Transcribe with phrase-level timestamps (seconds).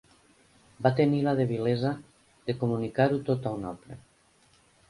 [0.85, 1.93] Va tenir la debilesa
[2.49, 4.03] de comunicar-ho tot a un altre.